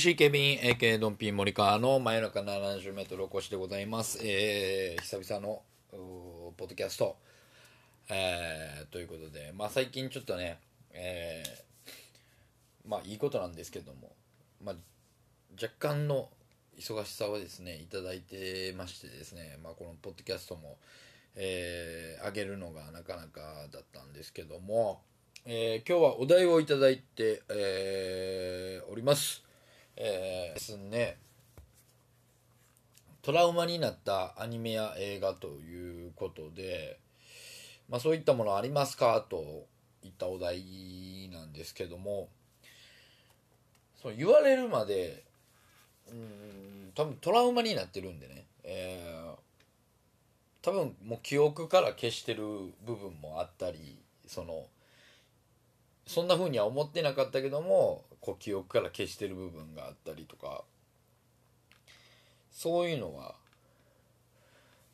[0.00, 5.60] MC ケビン AK ドンピン森川の真夜中 70m 起こしでございます、えー、久々の
[5.92, 7.18] ポッドキャスト、
[8.08, 10.58] えー、ということでまあ最近ちょっとね
[10.94, 11.90] えー、
[12.88, 14.12] まあいいことなんですけども、
[14.64, 14.74] まあ、
[15.60, 16.30] 若干の
[16.78, 20.78] 忙しさをですねいただいてましてですね、まあ、このポッドキャストも、
[21.36, 25.02] えー、上げるのがなかなかだったんですけども、
[25.44, 29.49] えー今日はお題をいただいて、えーおります。
[30.02, 31.18] えーですね。
[33.20, 36.98] トラウマになったアニメや映画ということで、
[37.90, 39.66] まあ、そういったものありますかと
[40.02, 42.30] いったお題なんですけども
[44.00, 45.22] その言われるまで
[46.10, 49.20] うん多分トラウマになってるんでね、えー
[50.62, 52.42] 多分もう記憶から消してる
[52.86, 54.66] 部分もあったりその
[56.06, 60.64] そんな風には思ってなかったけどもこう記憶から消してる部分があったりとか
[62.52, 63.34] そういうのは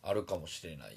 [0.02, 0.96] あるかもしれない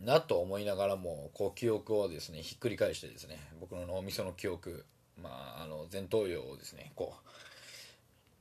[0.00, 4.84] なと思いながらもこう記憶をですねひっくり返してですね僕の脳みその記憶
[5.22, 7.30] まああの前頭葉をですねこう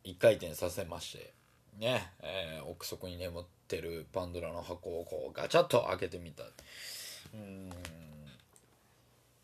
[0.03, 1.33] 一回転させまして
[1.80, 6.44] ね、えー奥底に眠ってるパンドラの箱をこうガチャッと開けてみた。
[7.33, 7.69] うん。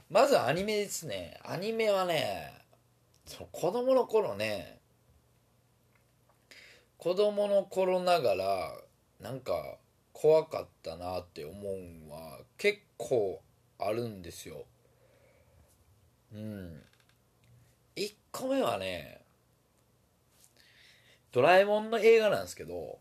[0.09, 1.39] まずアニメですね。
[1.44, 2.53] アニメはね
[3.30, 4.80] その子供の頃ね
[6.97, 8.73] 子供の頃ながら
[9.21, 9.77] なんか
[10.13, 13.39] 怖かったなって思うんは結構
[13.77, 14.65] あるんですよ。
[16.33, 16.81] うん。
[17.95, 19.21] 1個目はね
[21.31, 22.98] ドラえもんの映画なんですけど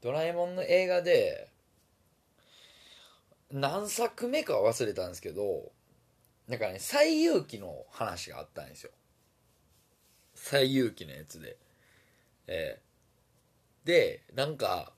[0.00, 1.50] ドラえもんの映画で
[3.50, 5.72] 何作目か忘れたんですけど
[6.46, 8.92] なんかね西遊記の話があったんですよ。
[10.50, 11.56] 西遊記のやつで。
[12.46, 13.86] えー。
[13.86, 14.92] でなんか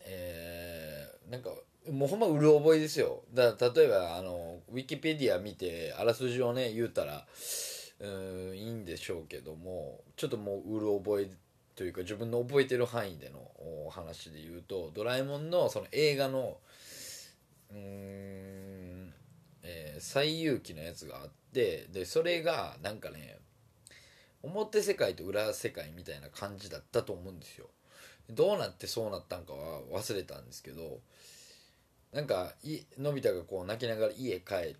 [0.00, 1.50] えーなんか
[1.90, 3.22] もうほんまうる覚えですよ。
[3.34, 7.26] だ例えばあのウィキペディア見てあらすじをね言うたら
[8.00, 8.08] う
[8.52, 11.30] んいいんでしょうけどもちょっともううる覚え
[11.74, 13.38] というか自分の覚えてる範囲での
[13.86, 16.58] お話で言うと「ドラえもん」のその映画の
[17.70, 19.12] うん
[19.62, 23.38] えー西遊記のやつがあってでそれがなんかね
[24.42, 27.66] 表世界と裏世界みたいな感じだったと思うんですよ。
[28.30, 31.00] どうなってそうなったんかは忘れたんですけど
[32.12, 34.76] なんかいのび太がこう泣きながら家帰っ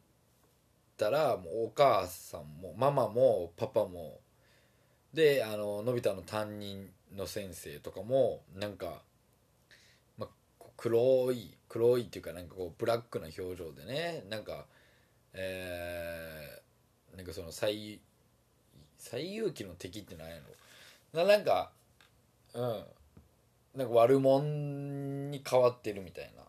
[0.97, 4.21] たらもうお母さんもママもパパも
[5.15, 9.03] であののび太の担任の先生とかもなんか、
[10.19, 10.29] ま、
[10.77, 14.67] 黒い黒いっていうかなんかこうブラックな表情でねなんか
[15.33, 18.01] えー、なんかその最
[18.99, 20.37] 最遊記の敵って何や
[21.15, 21.25] ろ？
[21.25, 21.71] ななんか
[22.55, 22.85] うん。
[23.75, 24.45] なんか悪者
[25.31, 26.43] に変わってるみたいな。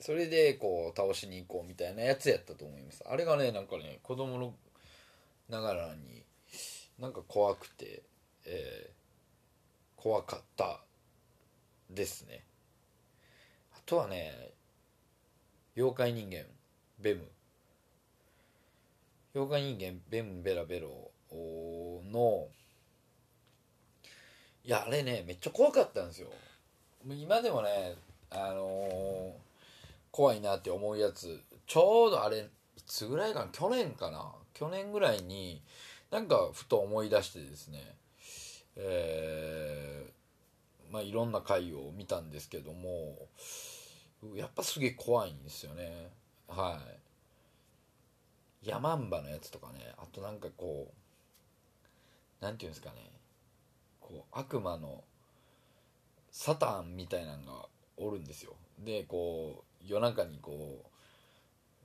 [0.00, 3.02] それでこう倒しに行こうみたいなやつやったと思います。
[3.06, 4.54] あれがねなんかね子供の
[5.48, 6.24] ながらに
[6.98, 8.02] なんか怖くて、
[8.46, 9.02] えー
[10.02, 10.80] 怖かった
[11.88, 12.42] ですね。
[13.72, 14.50] あとはね
[15.76, 16.44] 妖怪人間
[16.98, 17.20] ベム。
[19.32, 22.48] 妖怪人間ベムベラベロの
[24.64, 26.28] いやあれねめっちゃ怖かったんですよ。
[27.06, 27.96] もう今でもね
[28.30, 29.42] あのー
[30.10, 32.44] 怖いなって思うやつちょうどあれい
[32.86, 33.48] つぐらいかな？
[33.50, 35.62] 去年かな去年ぐらいに
[36.10, 37.96] なんかふと思い出してですね
[38.76, 43.16] えーまあいろんな回を見たんですけども
[44.34, 46.10] やっぱすげえ怖いんですよね。
[46.46, 46.78] は
[48.64, 48.68] い。
[48.68, 50.94] ヤマンバのやつとかねあとなんかこう
[52.42, 52.96] なんていうんですかね。
[54.00, 55.02] こう悪魔の
[56.30, 57.66] サタンみたいなのが
[57.96, 58.52] おるんですよ。
[58.78, 60.84] でこう夜中にこ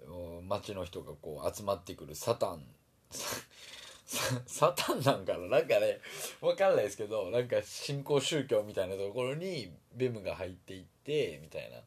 [0.01, 2.63] う街の人がこう集まってくるサタン。
[4.48, 6.00] サタンなんかななんかね
[6.42, 11.77] わかんないですけどなんか新興宗教みたいなところにベムが入っていってみたいな。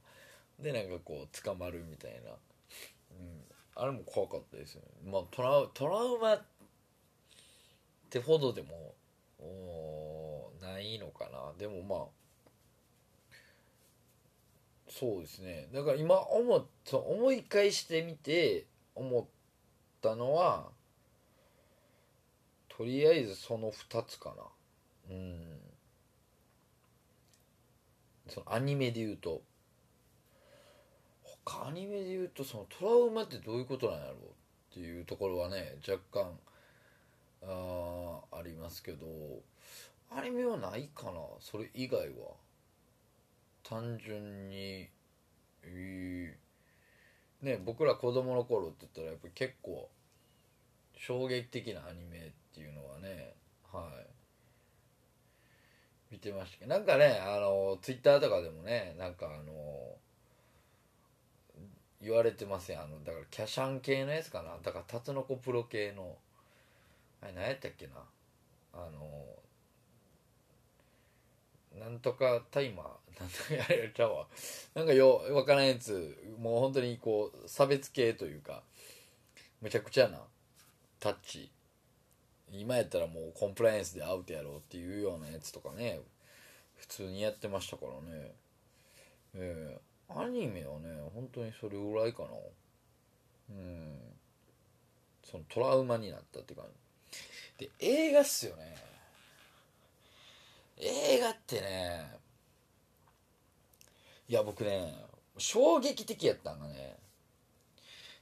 [0.62, 2.30] でなんかこう捕まるみたいな、
[3.18, 3.42] うん、
[3.74, 5.10] あれも怖かったですよね。
[5.10, 6.38] まあトラトラウマ
[8.10, 8.94] ってほどでも
[10.60, 11.52] ないのかな。
[11.56, 12.08] でもまあ
[14.88, 15.68] そうですね。
[15.72, 18.66] だから今思っ思い返してみて
[18.96, 19.24] 思っ
[20.02, 20.66] たのは
[22.68, 24.34] とりあえずその2つか
[25.08, 25.14] な。
[25.14, 25.60] うん。
[28.28, 29.42] そのアニメで言うと。
[31.44, 34.18] 他アニメで言うとそのトラウマってどういうことなんやろうっ
[34.74, 36.32] ていうところはね若干
[37.42, 39.06] あありますけど
[40.10, 42.34] アニメはないかなそれ以外は。
[43.62, 44.88] 単純に、
[45.62, 49.88] えー、ね僕ら子供の頃って言ったらやっぱり結構
[50.96, 53.34] 衝撃的なアニメっていうのはね
[53.72, 54.06] はい。
[56.10, 59.52] 見てましたけどなんかねあのツイッターとかでもねなんかあの
[62.02, 64.56] 言われてますよあのだからキャシャン系のやつかな。
[64.62, 66.16] だからタツノコプロ系の。
[67.22, 67.92] あれ何やったっけな？
[68.72, 69.26] あの
[71.78, 72.86] なんとかタイマー。
[73.20, 74.26] なんとかやれちゃうわ。
[74.74, 76.16] なんかよわからんやつ。
[76.38, 78.62] もう本当にこう差別系というか
[79.60, 80.20] むちゃくちゃな
[80.98, 81.50] タッチ。
[82.50, 86.00] 今やったらもうコンプライアンスでアウトやろうっていうようなやつとかね。
[86.76, 88.32] 普通にやってましたからね。
[89.34, 92.28] ええアニメはね本当にそれぐらいかな。
[93.50, 93.98] うん。
[95.22, 96.70] そのトラウマになったって感じ。
[97.60, 98.74] で映画っすよね。
[100.78, 102.10] 映画ってね
[104.26, 104.94] いや僕ね
[105.36, 106.96] 衝撃的やったんがね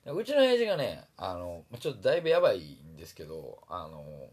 [0.06, 4.26] うちの親父がねあのちょっとだいぶやばいんですけどあの、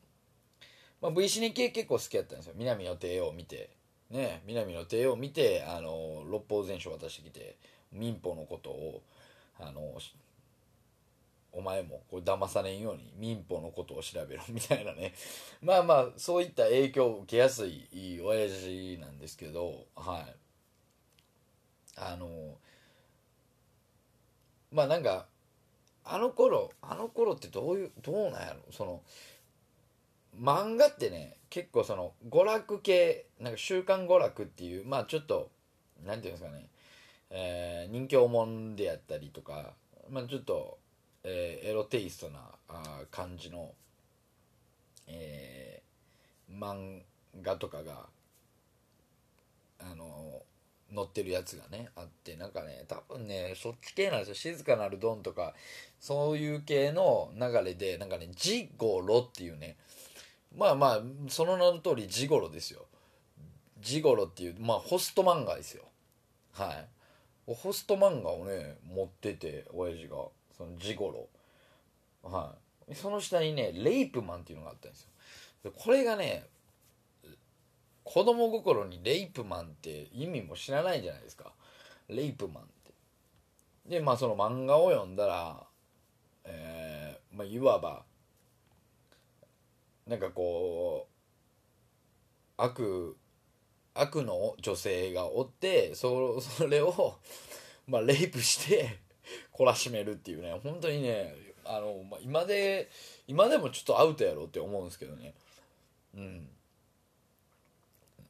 [1.02, 2.54] まあ、V シネ系結構好きやったんですよ。
[2.58, 3.70] 南の帝王を見て。
[4.10, 7.58] ね南の帝王を見てあの六法全書渡してきて
[7.92, 9.02] 民法のことを
[9.60, 10.00] あの
[11.56, 15.14] お前もこれ騙されんように民法のことを調べろ みたいなね。
[15.62, 20.36] まあまあそういった影響を受けやすいいい親父なんですけどはい。
[21.98, 22.58] あの
[24.72, 25.28] まあなんか
[26.04, 28.60] あの頃あの頃ってどういうどうなんやろ？
[28.72, 29.02] その
[30.38, 35.50] 漫画ってね結構その娯楽系なんか週刊娯楽っていうまあちょっと
[36.04, 36.68] なんていうんですかね、
[37.30, 39.74] えー、人形もんであったりとか
[40.10, 40.78] まあちょっと、
[41.28, 42.40] えー、エロテイストな
[42.70, 43.72] あ感じの、
[45.08, 47.02] えー、漫
[47.42, 48.06] 画とかが
[49.80, 50.44] あの
[50.94, 54.36] 載ってるやつがねあってなんかね多分ねそっち系なんですよ。
[54.36, 55.56] 静かなるドンとか
[56.00, 59.78] そういう系の流れでなんかねジゴロっていうね
[60.56, 62.86] まあまあその名の通りジゴロですよ。
[63.82, 65.86] ジゴロっていうまあホスト漫画ですよ。
[66.54, 66.88] はい。
[67.52, 70.18] ホスト漫画をね持ってて親父が。
[70.58, 71.28] そのジゴロ。
[72.30, 72.56] は
[72.90, 72.96] い。
[72.96, 75.10] その下にねレイプマンっていうのがあったんですよ。
[75.64, 76.46] でこれがね
[78.04, 81.52] 子供心にレイプマンって意味も知らないじゃないですか。
[82.08, 82.94] レイプマンって。
[83.90, 85.64] でまあその漫画を読んだら
[86.46, 88.04] えー、まあいわば
[90.08, 93.18] なんかこう悪
[93.96, 97.16] 悪の女性がおってそ それを
[97.88, 99.00] まあレイプして
[99.54, 101.36] 懲らしめるっていうね本当にね
[101.66, 102.90] あの、まあ、今で
[103.28, 105.34] 今でもちょっとアウトやろって思うんですけどね。
[106.16, 106.48] うん。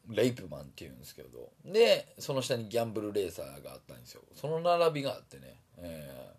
[0.10, 1.50] レイプマンっていうんですけど。
[1.66, 4.22] でその下にギャンブルレーサーがあったんですよ。
[4.34, 6.32] その並びがあってね、え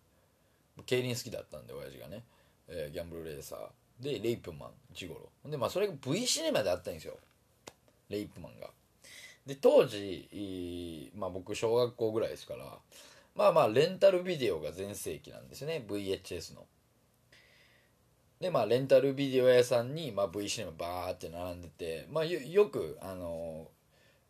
[0.79, 2.23] ー、競輪好きだったんで親父がね、
[2.69, 3.59] えー、ギャンブルレーサー。
[4.01, 5.51] でレイプマンジゴロ。
[5.51, 7.17] でまあそれが V シネマであったんですよ。
[8.09, 8.71] レイプマンが。
[9.47, 12.79] で当時、まあ、僕小学校ぐらいですから
[13.37, 16.65] まあまあレンタルビデオが全盛期なんですね VHS の。
[18.41, 23.69] でまあレンタルビデオ屋さんに、まあ、V シネマバーって並んでて、まあ、よくあの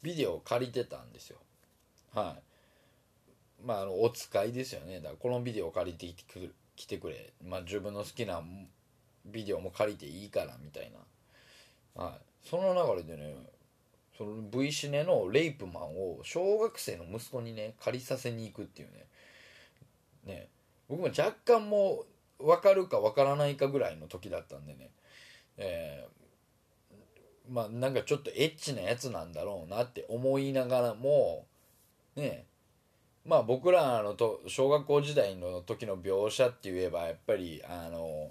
[0.02, 1.38] ビデオを借りてたんですよ。
[2.14, 3.66] はい。
[3.66, 4.96] まああのお使いですよね。
[4.96, 8.42] だからこのビデオを借りてきてくれ来てくれ、まあ、自分の好きな
[9.24, 10.92] ビデオも借りていいからみたい
[11.96, 13.34] な、はい、その流れでね
[14.16, 19.06] その V シネのレイプマンを小学生の息子にね借りさせに行くっていうね。
[20.24, 20.48] ね。
[20.88, 22.04] 僕も若干も
[22.38, 24.90] う分かるか分からないかぐらいの時だったんでね、
[25.56, 31.46] えー、まあなんかちょっとエッチなやつなんだろうなって思いながらも
[32.14, 32.46] ね。
[33.26, 38.30] まあ僕らのと小学校時代の時の描写って言えばやっぱりあの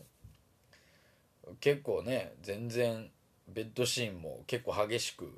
[1.60, 3.10] 結構ね全然
[3.50, 5.30] ベッドシーンも結構激しく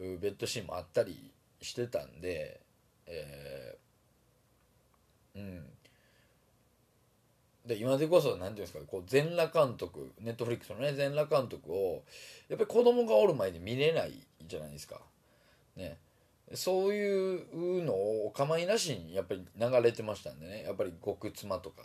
[0.00, 1.30] ベッドシーンもあったり
[1.60, 2.60] してたんで、
[3.06, 5.64] えー、うん。
[7.66, 12.02] で今でこそ何ていうんですかこう全裸監督ネットフリックスのね全裸監督を
[12.48, 14.14] やっぱり子供がおる前で見れない
[14.46, 15.00] じゃないですか。
[15.76, 15.98] ね。
[16.54, 17.38] そうい
[17.80, 20.64] うのをお構いなしにやっぱり流れてましたんでね。
[20.64, 21.82] やっぱり極妻とか、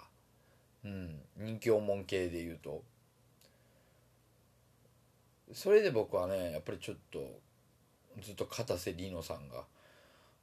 [0.83, 2.81] うん、人気門系で言うと。
[5.53, 7.19] それで僕はねやっぱりちょっと
[8.21, 9.63] ずっと片瀬里乃さんが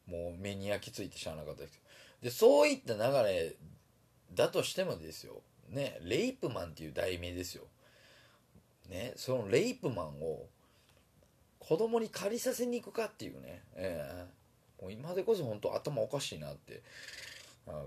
[0.07, 1.81] もう目に焼き付いて知らなかったです。
[2.23, 3.55] でそういった流れ
[4.35, 5.41] だとしてもですよ。
[5.71, 7.65] ねレイプマンっていう題名ですよ。
[8.89, 10.47] ねそのレイプマンを
[11.59, 16.83] 子供に借りさせに行くかっていうね、えー、もう今でこそ本当頭おかしいなって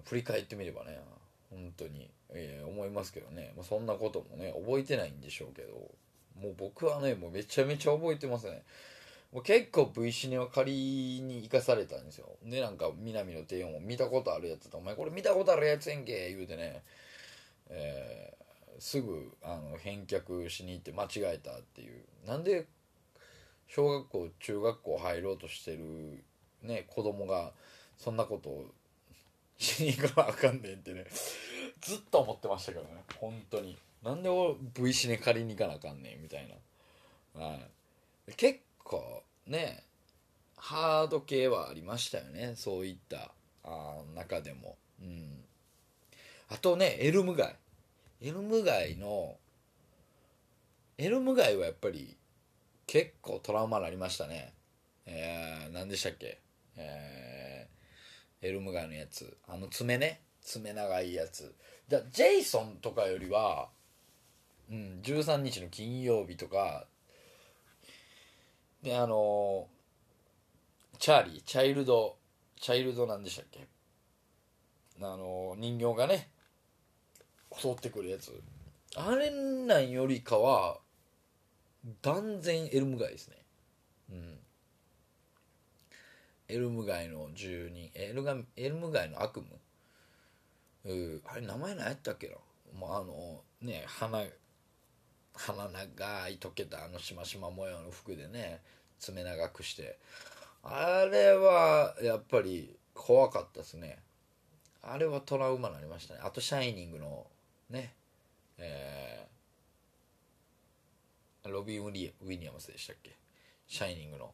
[0.05, 0.99] 振り返ってみればね
[1.51, 5.91] 本当に、えー、思いますけどね、まあ、そんなこともね覚えてないんでしょうけど。
[6.41, 8.63] もう僕はねもうめちゃめちゃ覚えてますね。
[9.41, 12.29] 結構 V シネは借りに行かされたんですよ。
[12.43, 16.83] でなんか南の帝王も見たことあるやつだお前これ見たことあるやつやんけ言うてね、
[17.69, 22.03] えー、すぐあの返却しに行って間違えたっていう。
[22.27, 22.65] なんで
[23.67, 26.23] 小学校中学校入ろうとしてる
[26.61, 27.51] ね子供が
[27.97, 28.65] そんなことを
[29.57, 31.05] しに行かなあかんねんってね。
[31.81, 33.03] ずっと思ってましたけどね。
[33.19, 33.77] 本当に。
[34.03, 36.47] なんで俺 V シネ借りに行かなあかんねんみたい
[37.33, 39.83] な、はい、結構ね
[40.55, 43.31] ハード系はありましたよねそういった
[43.63, 44.77] あ中でも。
[45.01, 45.43] うん。
[46.49, 47.55] あとねエルム街。
[48.21, 49.35] エルム街の
[50.97, 52.15] エルム街はやっぱり
[52.87, 54.53] 結構トラウマになりましたね。
[55.05, 56.39] えー、何でしたっけ？
[56.77, 59.35] えー、エルム街のやつ。
[59.47, 60.21] あの爪ね。
[60.41, 61.53] 爪長いやつ。
[61.89, 63.69] じゃジェイソンとかよりは
[64.69, 66.87] うん、13日の金曜日とか
[68.85, 69.67] であの
[70.99, 72.17] チャーリーチャイルド
[72.61, 73.67] チャイルドなんでしたっけ？
[75.01, 76.29] あの人形がね
[77.51, 78.39] 襲ってくるやつ。
[78.95, 80.77] あれなんよりかは
[82.03, 83.37] 断然エルム街ですね。
[84.11, 84.37] うん。
[86.47, 89.43] エルム街の住人エルガエルム街の悪
[90.85, 90.95] 夢。
[91.17, 92.35] うあれ名前何やったっけな？
[92.79, 94.21] もうあのね花
[95.35, 98.61] 鼻長い溶けたあのしましま模様の服でね
[98.99, 99.97] 爪長くして。
[100.67, 103.99] あれはやっぱり怖かったですね。
[104.81, 106.21] あれはトラウマになりましたね。
[106.23, 107.27] あと「シャイニング」の
[107.69, 107.93] ね
[108.57, 113.15] えー、ロビン・ウィリアムスでしたっけ
[113.67, 114.33] 「シャイニングの」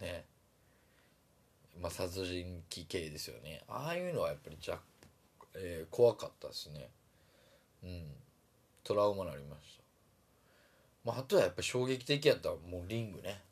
[0.00, 0.26] ね。
[1.80, 3.64] まあ殺人鬼系ですよね。
[3.66, 4.78] ああいうのはやっぱりじゃ、
[5.54, 6.88] えー、怖かったですね。
[7.82, 8.16] うん。
[8.84, 9.82] トラウマになりました。
[11.04, 13.42] まああとはやっぱ衝撃的やったらもうリングね。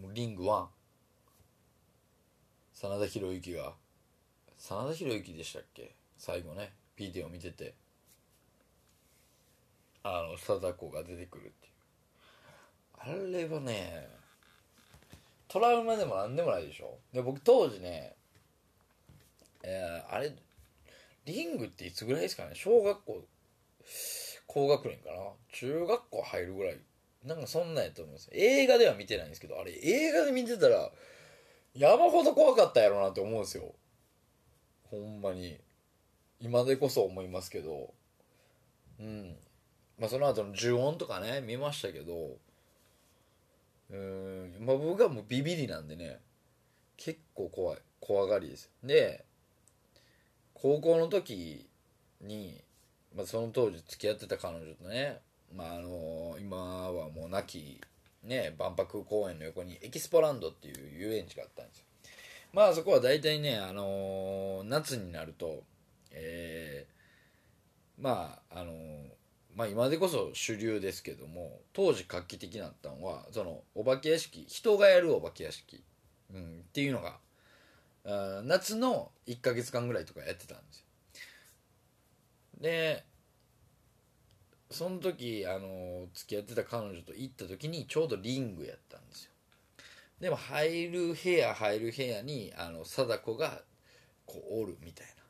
[0.00, 0.66] もうリング1
[2.74, 3.72] 真田広之が。
[4.58, 5.94] 真田広之でしたっけ？
[6.18, 6.72] 最後ね。
[6.94, 7.74] ビデオ見てて。
[10.04, 11.72] あの貞子が出てくるっていう。
[12.98, 13.06] あ
[13.38, 14.08] れはね
[15.48, 16.98] トラウマでも何でもないでしょ。
[17.12, 18.14] で僕当時ね
[19.62, 20.34] えー、あれ
[21.24, 22.50] リングっていつぐらいですかね？
[22.54, 23.24] 小学校
[24.46, 25.16] 高学年かな？
[25.52, 26.78] 中学校入るぐらい。
[27.24, 28.28] なんかそんなんやと思うんです。
[28.32, 30.90] 映画では見てないんですけどあれ映画で見てたら
[31.74, 33.72] 山ほど怖かったやろなって思うんですよ。
[34.90, 35.58] ほんまに。
[36.40, 37.94] 今でこそ思いますけど。
[38.98, 39.36] うん。
[39.98, 42.36] まあその後の呪音とかね見ましたけど。
[43.90, 44.56] うん。
[44.58, 46.18] まあ僕はもうビビりなんでね。
[46.96, 47.78] 結構怖い。
[48.00, 48.70] 怖がりです。
[48.82, 49.24] で
[50.62, 51.66] 高校の時
[52.20, 52.62] に、
[53.16, 55.18] まあ、その当時付き合ってた彼女とね、
[55.52, 57.80] まあ、あの今はもう亡き
[58.22, 61.84] ね万博公園の横にエキスポランドっていう遊園地があったんですよ。
[62.52, 65.64] まあそこは大体ね、あのー、夏になると、
[66.12, 68.74] えー、まああのー、
[69.56, 75.82] まあ今でこそ主流ですけども当時画期的だったのはそのお化け屋敷人がやるお化け屋敷、
[76.32, 77.16] うん、っていうのが
[78.04, 80.86] 夏の1ヶ月間ぐらいとかやってたんですよ。
[82.60, 83.04] で
[84.70, 89.32] その時あの付き合ってた彼女と行った時にちょうどリングやったんですよ。
[90.20, 93.62] でも入る部屋入る部屋にあの貞子が
[94.26, 95.22] こうおるみたいな。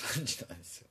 [0.00, 0.88] 感じなんですよ。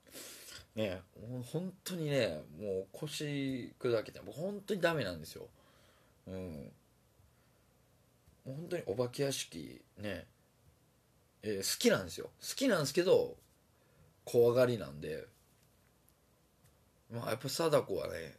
[0.76, 5.48] ねもう本当にねもう腰砕けて僕本当にダメなんですよ。
[6.28, 6.72] うん。
[8.46, 10.28] もう本当にお化け屋敷ね
[11.44, 12.30] えー、好きなんですよ。
[12.42, 13.36] 好きなんですけど
[14.26, 15.26] 怖がりなんで。
[17.12, 18.36] まあやっぱ貞子はね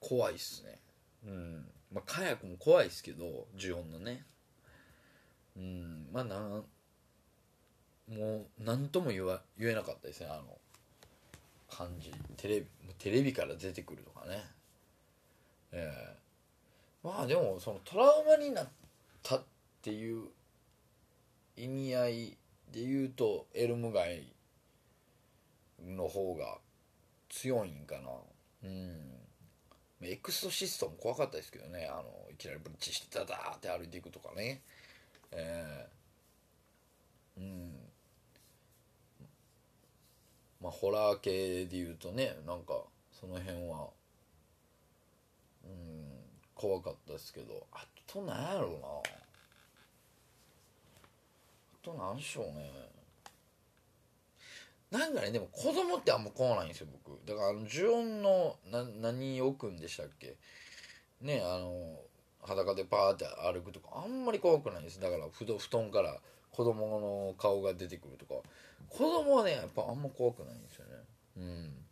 [0.00, 0.78] 怖いっすね。
[1.26, 1.66] うん。
[1.92, 4.24] まあ火薬も怖いっすけど呪音のね。
[5.56, 6.08] うん。
[6.12, 6.64] まあなん
[8.08, 10.58] もう何とも言わ言えなかったですねあの
[11.70, 12.12] 感じ。
[12.36, 12.66] テレビ
[12.98, 14.44] テレビから出てくるとかね。
[15.72, 16.24] ええ
[17.02, 18.68] まあでもそのトラウマになっ
[19.22, 19.42] たっ
[19.82, 20.24] ていう
[21.56, 22.36] 意味合い
[22.72, 24.32] で言うとエルム街
[25.80, 26.58] の方が
[27.28, 28.10] 強いんかな。
[28.64, 29.14] うん。
[30.02, 31.88] エクソシストも怖かったですけどね。
[31.90, 34.62] あのいきなりブリッジしてダダーって歩いていくとかね。
[35.32, 35.88] え
[37.36, 37.72] えうん。
[40.60, 42.82] まあホラー系で言うとねなんか
[43.12, 43.88] その辺は
[45.64, 46.04] うん
[46.54, 47.66] 怖かったですけど。
[47.72, 49.23] あとなんやろうな。
[51.84, 52.70] となんでしょうね。
[54.90, 57.18] なんかねでも子供ってあんま怖ないんですよ僕。
[57.26, 60.36] だからあの呪音のな何置くんでしたっけ？
[61.20, 61.98] ねあの
[62.42, 65.00] 裸でパーって歩くとかあんまり怖くないです。
[65.00, 68.34] だから布団から子供の顔が出てくるとか。
[68.90, 70.92] 子供はねやっぱあんま怖くないんですよね。
[71.38, 71.84] うん。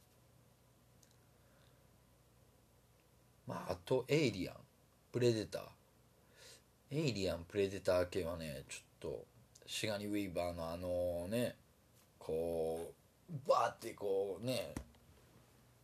[3.46, 4.56] まああとエイリアン。
[5.10, 5.62] プレデター。
[6.92, 9.24] エイリアンプレデター系はねちょっと
[9.72, 11.56] シガニ・ウィーバーのあのね
[12.18, 12.92] こ
[13.30, 14.74] うバーってこうね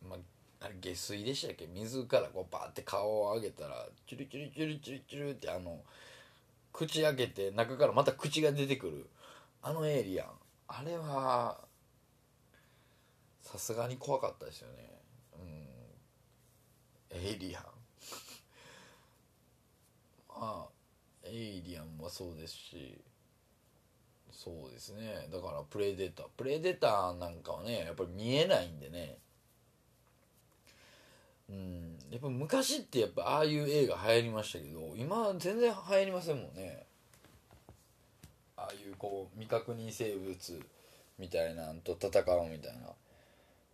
[0.07, 0.19] まあ
[0.65, 1.65] あれ下水でしたっけ？
[1.65, 5.79] 水からこうバーって顔を上げたらチュルチュルチュルチュルチュルってあの
[6.71, 9.09] 口開けて中からまた口が出てくる
[9.63, 10.25] あのエイリア。
[10.25, 10.27] ン
[10.67, 11.57] あれは
[13.41, 15.01] さすがに怖かったですよね。
[17.11, 17.17] うん。
[17.17, 17.63] エイリアン。
[20.29, 20.69] まあ
[21.23, 23.01] エイリアンはそうですし。
[24.41, 25.27] そうですね。
[25.33, 29.17] だからプレデタープレデターなんかはねやっぱり見えないんでね。
[31.49, 31.97] うん。
[32.09, 36.85] やっぱ昔ってやっぱああいう映画流行りましたけど今全然流行りませんもんね。
[38.55, 40.59] ああいうこう未確認生物
[41.17, 42.93] みたいなんと戦うみたいな。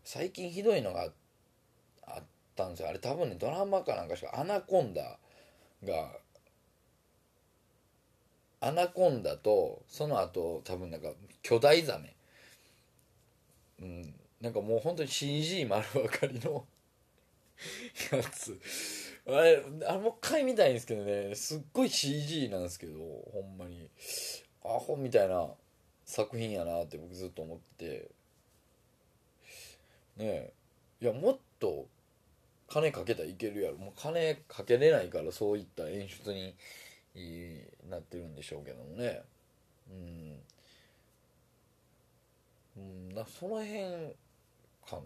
[0.04, 1.10] 最近ひどいのが
[2.08, 2.24] あっ
[2.56, 2.90] たんですよ。
[2.90, 5.20] あれ多分ねドラマかなんかしかアナコンダ
[5.84, 6.10] が
[8.66, 11.10] アナコンダとその後多分なんか
[11.44, 12.16] 巨大ザメ。
[13.80, 14.14] うん。
[14.42, 16.66] なんかもう本当に CG 丸分かりの
[18.12, 18.60] やつ。
[19.28, 21.36] あれあれもう一回見たいんですけどね。
[21.36, 23.88] すっごい CG なんですけどほんまに。
[24.64, 25.48] アホみたいな
[26.04, 28.10] 作品やなって僕ずっと思って。
[30.18, 30.54] ねえ。
[31.02, 31.88] いやもっと
[32.68, 33.78] 金かけたらいけるやろ。
[33.78, 36.56] もう金かけれないからそういった演出に。
[37.90, 39.22] なってるんでしょうけどもね。
[39.90, 40.40] うん、
[42.78, 44.16] うん、なその辺
[44.88, 45.02] かな。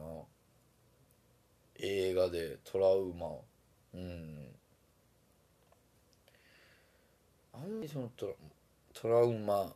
[1.82, 3.28] 映画でトラウマ。
[3.94, 4.48] うん。
[7.54, 8.34] あんまりそのトラ
[8.94, 9.74] トラウマっ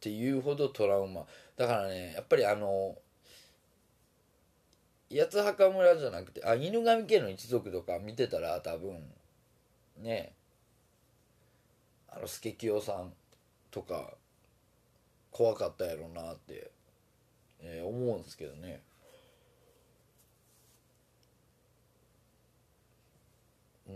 [0.00, 1.26] ていうほどトラウマ。
[1.56, 2.96] だからねやっぱりあの
[5.12, 9.02] 八つ墓村じゃなくてあ犬神家の一族とか見てたら多分
[9.98, 10.32] ね
[12.12, 13.12] あの助清さん
[13.70, 14.14] とか
[15.30, 16.70] 怖かったやろうなって、
[17.60, 18.82] えー思うんですけどね。
[23.88, 23.94] うん。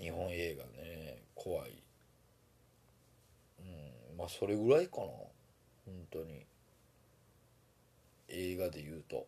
[0.00, 1.82] 日本映画ね怖い。
[3.60, 3.62] う
[4.14, 4.16] ん。
[4.16, 5.06] まあそれぐらいかな。
[5.86, 6.44] 本当に。
[8.28, 9.26] 映画で言うと。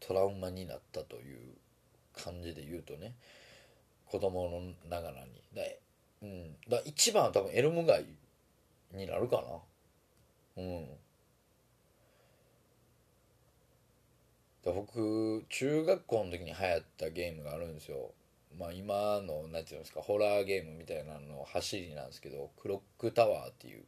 [0.00, 1.38] トラウマになったという。
[2.22, 3.14] 感じで言うとね
[4.10, 5.42] 子供のながらに。
[5.54, 5.62] だ,、
[6.22, 8.04] うん、だ一番は多分エルム街
[8.92, 9.42] になるか
[10.56, 10.62] な。
[10.62, 10.86] うん。
[14.64, 18.10] だ僕中学校の時に流行ったゲームがあるんですよ。
[18.58, 23.84] まあ今のなんていうんですかホラーゲームみたいなの走りなんですけどクロックタワーっていう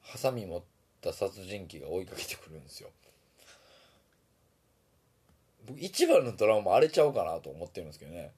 [0.00, 0.62] ハサミ持っ
[1.00, 2.90] た殺人鬼が追いかけてくるんですよ。
[5.66, 8.32] 僕一番のドラマあれちゃうかなと思ってるんですけどね。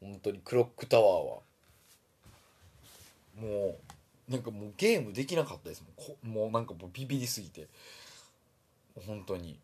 [0.00, 1.38] 本当にクロックタワーは。
[3.40, 3.76] も
[4.28, 6.06] うなんかもうゲームできなかったですもん。
[6.06, 7.68] こもうなんかもうビビりすぎて。
[9.06, 9.58] 本当に。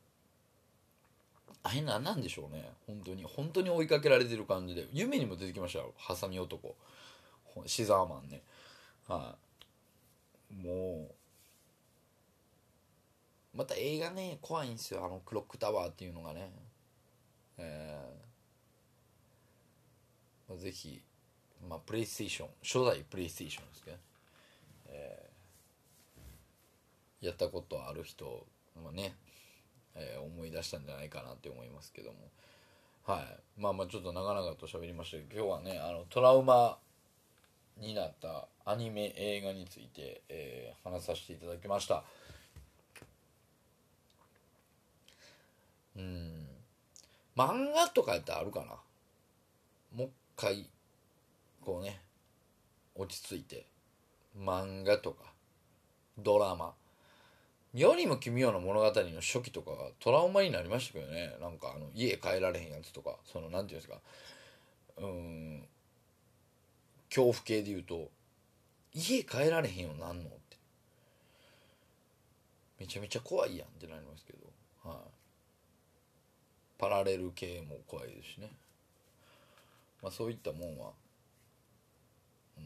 [1.63, 2.65] あれなんなんでしょうね。
[2.87, 3.25] 本当に。
[3.25, 4.87] 本当に追いかけられてる感じで。
[4.93, 5.93] 夢にも出てきましたよ。
[5.97, 6.75] ハサミ男。
[7.67, 8.43] シザーマンね。
[9.09, 9.37] は
[10.53, 10.67] い。
[10.67, 11.15] もう。
[13.57, 15.05] また映画ね怖いんですよ。
[15.05, 16.51] あのクロックタワーっていうのがね。
[17.59, 21.03] えーまあ、ぜひ、
[21.69, 24.03] まあ、プレイステーション初代プレイステーションですけどね、
[24.89, 25.35] えー
[27.27, 28.47] やったことある人
[28.83, 29.15] もね、
[29.95, 32.19] えー思い出したんじゃないかなって思いますけども。
[33.07, 33.61] はい。
[33.61, 36.79] まあまあちょっと長々と喋りましたけど今日はねあのトラウマ
[37.79, 42.05] になったアニメ映画について、えー話させていただきました。
[45.97, 46.44] うん。
[47.37, 48.67] 漫画とかやったらあるかな。
[49.97, 50.69] もう一回
[51.61, 52.01] こうね
[52.95, 53.67] 落ち着いて
[54.39, 55.33] 漫画とか
[56.19, 56.75] ドラマ。
[57.73, 61.37] 世にも奇妙な物語の初期とかがトラウマになりましたけどね。
[61.41, 64.01] なんかあの家帰られへんやつとかそのなんていうんですか。
[64.99, 65.69] うん
[67.09, 68.11] 恐怖系で言うと
[68.93, 70.57] 家帰られへんよなんのって。
[72.79, 74.44] めちゃめちゃ怖いやんってなりますけど。
[76.79, 78.51] パラレル系も怖いですしね。
[80.03, 80.93] まあそういったもんは、
[82.59, 82.61] う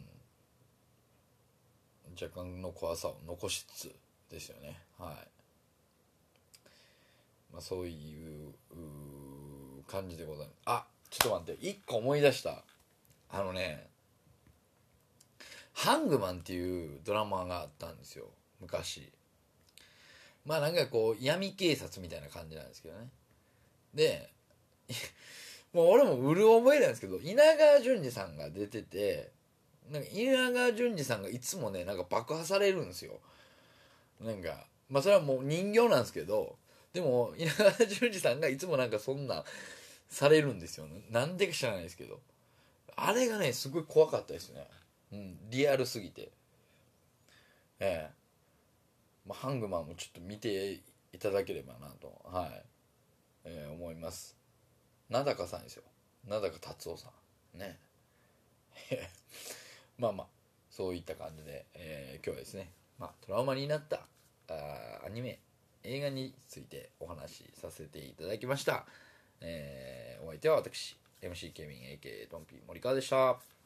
[2.11, 3.94] ん、若干の怖さを残しつつ
[4.31, 4.81] ですよね。
[4.99, 5.14] はい。
[7.53, 8.55] まあそういう
[9.87, 10.57] 感じでございます。
[10.66, 11.66] あちょっと待って。
[11.66, 12.64] 一個思い出した。
[13.31, 13.88] あのね
[15.75, 18.31] 「ハングマン」っていうドラマがあったんですよ。
[18.61, 19.12] 昔。
[20.44, 23.09] まあなんかこう闇警察みたいな感じなんですけどね。
[23.94, 24.31] で
[25.72, 29.31] もう俺もうる覚えなんですけど稲川淳二さんが出てて
[29.90, 33.20] なんか稲川淳二さんがいつもねなんか爆破されるんですよ。
[34.20, 36.57] なんかまあそれはもう人形なんですけど
[36.92, 39.44] でも 稲川淳二さんがいつもなんかそんな
[40.09, 40.87] されるんですよ。
[40.87, 42.20] ねなんでか知らないですけど。
[42.96, 44.66] あれがねすごい怖かったですね。
[45.12, 46.31] うんリアルすぎて。
[47.81, 48.18] ええ。
[49.27, 50.72] まあ、ハングマンもちょっと見て
[51.12, 52.20] いただければなと。
[52.24, 52.64] はい、
[53.44, 54.37] えー思います。
[55.09, 55.83] 名高さんですよ。
[56.24, 57.11] 名高達夫さ
[57.55, 57.59] ん。
[57.59, 57.79] ね。
[59.98, 60.27] まあまあ
[60.70, 64.07] そういった感じで、えー今日はですね、まあ、トラウマになった
[64.48, 65.40] あアニメ
[65.83, 68.87] 映画についてお話しさせていただきました、
[69.40, 73.58] えーお相手は私 MC ケビン AK トンピー森川でした。